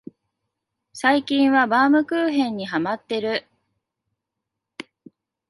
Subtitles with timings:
[0.95, 3.45] 最近はバウムクーヘンにハマってる